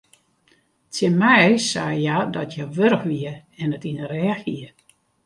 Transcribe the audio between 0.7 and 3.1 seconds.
Tsjin my sei hja dat hja wurch